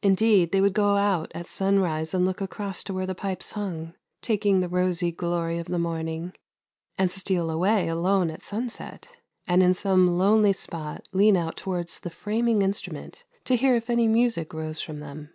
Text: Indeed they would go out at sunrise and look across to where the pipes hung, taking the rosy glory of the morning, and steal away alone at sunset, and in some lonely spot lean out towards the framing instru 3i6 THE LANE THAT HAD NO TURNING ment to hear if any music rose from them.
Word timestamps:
Indeed 0.00 0.52
they 0.52 0.62
would 0.62 0.72
go 0.72 0.96
out 0.96 1.30
at 1.34 1.48
sunrise 1.48 2.14
and 2.14 2.24
look 2.24 2.40
across 2.40 2.82
to 2.84 2.94
where 2.94 3.04
the 3.04 3.14
pipes 3.14 3.50
hung, 3.50 3.92
taking 4.22 4.60
the 4.60 4.70
rosy 4.70 5.12
glory 5.12 5.58
of 5.58 5.66
the 5.66 5.78
morning, 5.78 6.32
and 6.96 7.12
steal 7.12 7.50
away 7.50 7.86
alone 7.86 8.30
at 8.30 8.40
sunset, 8.40 9.08
and 9.46 9.62
in 9.62 9.74
some 9.74 10.06
lonely 10.06 10.54
spot 10.54 11.06
lean 11.12 11.36
out 11.36 11.58
towards 11.58 12.00
the 12.00 12.08
framing 12.08 12.60
instru 12.60 12.88
3i6 12.88 12.90
THE 12.90 12.94
LANE 12.94 12.94
THAT 12.94 12.94
HAD 12.94 12.94
NO 12.94 13.00
TURNING 13.02 13.04
ment 13.04 13.24
to 13.44 13.56
hear 13.56 13.76
if 13.76 13.90
any 13.90 14.08
music 14.08 14.54
rose 14.54 14.80
from 14.80 15.00
them. 15.00 15.30